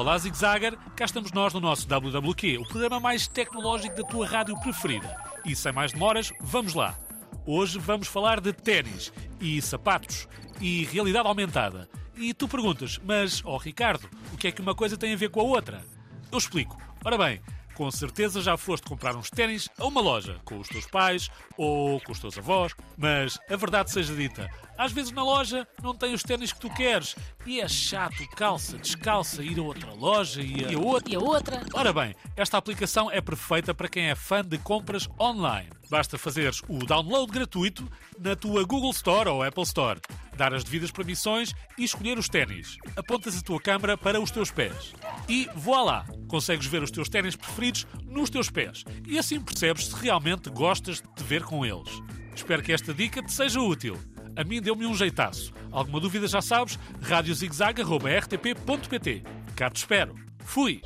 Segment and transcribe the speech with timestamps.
[0.00, 4.58] Olá, Zigzagger, cá estamos nós no nosso WWQ, o programa mais tecnológico da tua rádio
[4.58, 5.14] preferida.
[5.44, 6.98] E sem mais demoras, vamos lá.
[7.44, 10.26] Hoje vamos falar de ténis e sapatos
[10.58, 11.86] e realidade aumentada.
[12.16, 15.16] E tu perguntas, mas, ó oh, Ricardo, o que é que uma coisa tem a
[15.18, 15.84] ver com a outra?
[16.32, 16.78] Eu explico.
[17.04, 17.42] Ora bem,
[17.74, 22.00] com certeza já foste comprar uns ténis a uma loja, com os teus pais ou
[22.00, 24.50] com os teus avós, mas a verdade seja dita,
[24.80, 27.14] às vezes na loja não tem os ténis que tu queres
[27.44, 31.12] e é chato, calça, descalça, ir a outra loja e a, e a outra.
[31.12, 31.62] E a outra.
[31.74, 35.68] Ora bem, esta aplicação é perfeita para quem é fã de compras online.
[35.90, 37.86] Basta fazeres o download gratuito
[38.18, 40.00] na tua Google Store ou Apple Store,
[40.34, 42.76] dar as devidas permissões e escolher os ténis.
[42.96, 44.94] Apontas a tua câmara para os teus pés.
[45.28, 46.06] E voilá!
[46.30, 48.84] Consegues ver os teus ténis preferidos nos teus pés.
[49.04, 51.90] E assim percebes se realmente gostas de te ver com eles.
[52.32, 53.98] Espero que esta dica te seja útil.
[54.36, 55.52] A mim deu-me um jeitaço.
[55.72, 56.78] Alguma dúvida já sabes?
[57.00, 59.24] radiozigzag.rtp.pt
[59.56, 60.14] Cá te espero.
[60.44, 60.80] Fui!